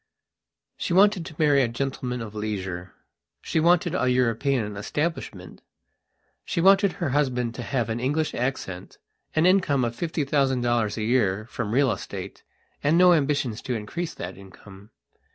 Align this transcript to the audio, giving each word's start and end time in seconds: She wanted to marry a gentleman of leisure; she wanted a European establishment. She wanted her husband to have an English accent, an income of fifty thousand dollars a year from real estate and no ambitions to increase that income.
She 0.77 0.93
wanted 0.93 1.27
to 1.27 1.35
marry 1.37 1.61
a 1.61 1.67
gentleman 1.67 2.21
of 2.23 2.33
leisure; 2.33 2.95
she 3.39 3.59
wanted 3.59 3.93
a 3.93 4.09
European 4.09 4.75
establishment. 4.75 5.61
She 6.43 6.59
wanted 6.59 6.93
her 6.93 7.09
husband 7.09 7.53
to 7.53 7.61
have 7.61 7.87
an 7.87 7.99
English 7.99 8.33
accent, 8.33 8.97
an 9.35 9.45
income 9.45 9.85
of 9.85 9.95
fifty 9.95 10.25
thousand 10.25 10.61
dollars 10.61 10.97
a 10.97 11.03
year 11.03 11.45
from 11.51 11.71
real 11.71 11.91
estate 11.91 12.41
and 12.83 12.97
no 12.97 13.13
ambitions 13.13 13.61
to 13.61 13.75
increase 13.75 14.15
that 14.15 14.39
income. 14.39 14.89